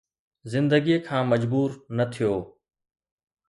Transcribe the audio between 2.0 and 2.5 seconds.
ٿيو.